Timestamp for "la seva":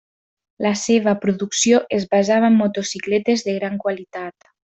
0.65-1.13